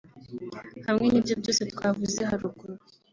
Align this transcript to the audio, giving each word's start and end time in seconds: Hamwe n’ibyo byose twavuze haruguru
Hamwe 0.87 1.05
n’ibyo 1.09 1.33
byose 1.41 1.61
twavuze 1.71 2.19
haruguru 2.29 2.75